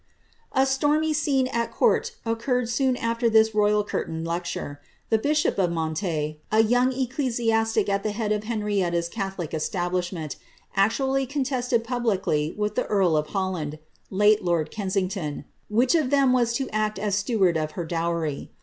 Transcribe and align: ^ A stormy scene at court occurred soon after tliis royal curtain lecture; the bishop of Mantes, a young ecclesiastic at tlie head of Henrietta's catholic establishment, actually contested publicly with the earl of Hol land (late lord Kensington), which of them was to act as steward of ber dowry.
^ 0.55 0.59
A 0.59 0.65
stormy 0.65 1.13
scene 1.13 1.45
at 1.49 1.71
court 1.71 2.15
occurred 2.25 2.67
soon 2.69 2.97
after 2.97 3.29
tliis 3.29 3.53
royal 3.53 3.83
curtain 3.83 4.25
lecture; 4.25 4.81
the 5.11 5.19
bishop 5.19 5.59
of 5.59 5.71
Mantes, 5.71 6.37
a 6.51 6.63
young 6.63 6.91
ecclesiastic 6.91 7.87
at 7.87 8.03
tlie 8.03 8.09
head 8.13 8.31
of 8.31 8.45
Henrietta's 8.45 9.07
catholic 9.07 9.53
establishment, 9.53 10.37
actually 10.75 11.27
contested 11.27 11.83
publicly 11.83 12.51
with 12.57 12.73
the 12.73 12.87
earl 12.87 13.15
of 13.15 13.27
Hol 13.27 13.51
land 13.51 13.77
(late 14.09 14.43
lord 14.43 14.71
Kensington), 14.71 15.45
which 15.69 15.93
of 15.93 16.09
them 16.09 16.33
was 16.33 16.53
to 16.53 16.67
act 16.71 16.97
as 16.97 17.13
steward 17.13 17.55
of 17.55 17.75
ber 17.75 17.85
dowry. 17.85 18.49